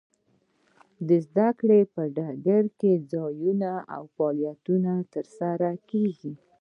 [1.07, 3.55] د زده کړې په ډګر کې ځانګړي
[4.15, 6.33] فعالیتونه ترسره کیږي.